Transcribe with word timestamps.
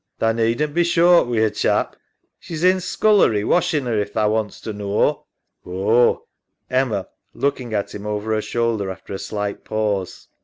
Tha 0.17 0.33
needn't 0.33 0.73
be 0.73 0.83
short 0.83 1.27
wi' 1.27 1.41
a 1.45 1.51
chap. 1.51 1.89
EMMA. 1.91 1.97
She's 2.39 2.63
in 2.63 2.79
scullery 2.79 3.43
washin' 3.43 3.87
'er 3.87 3.99
if 4.01 4.13
tha 4.13 4.27
wants 4.27 4.59
to 4.61 4.73
knaw. 4.73 5.21
SAM. 5.63 5.73
Oh! 5.73 6.23
EMMA 6.71 7.07
(looking 7.35 7.75
at 7.75 7.93
him 7.93 8.07
over 8.07 8.33
her 8.33 8.41
shoulder 8.41 8.89
after 8.89 9.13
a 9.13 9.19
slight 9.19 9.63
pause). 9.63 10.27